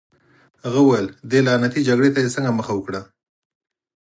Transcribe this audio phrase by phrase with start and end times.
[0.63, 3.01] هغه وویل: دې لعنتي جګړې ته دې څنګه مخه وکړه؟